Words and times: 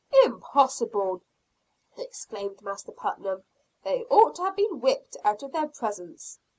"Impossible!" 0.23 1.21
exclaimed 1.95 2.63
Master 2.63 2.91
Putnam. 2.91 3.43
"They 3.83 4.03
ought 4.05 4.33
to 4.37 4.41
have 4.41 4.55
been 4.55 4.79
whipped 4.81 5.15
out 5.23 5.43
of 5.43 5.51
their 5.51 5.67
presence." 5.67 6.39